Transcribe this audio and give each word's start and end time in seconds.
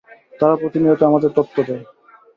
তারা 0.39 0.55
প্রতিনিয়ত 0.55 1.01
আমাদের 1.03 1.31
তথ্য 1.35 1.55
দেয়। 1.63 1.83